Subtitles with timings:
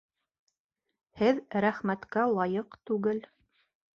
[1.19, 3.21] Һеҙ рәхмәткә лайыҡ түгел